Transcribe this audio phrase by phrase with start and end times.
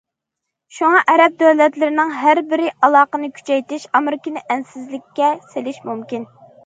[0.77, 6.27] شۇڭا، ئەرەب دۆلەتلىرىنىڭ ھەربىي ئالاقىنى كۈچەيتىشى ئامېرىكىنى ئەنسىزلىككە سېلىشى مۇمكىن.